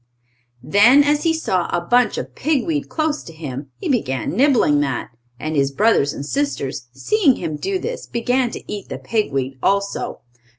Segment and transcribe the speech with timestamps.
[0.63, 4.79] Then, as he saw a bunch of pig weed close to him, he began nibbling
[4.79, 5.11] that.
[5.39, 9.59] And his brothers and sisters, seeing him do this, began to eat the pig weed
[9.61, 10.21] also.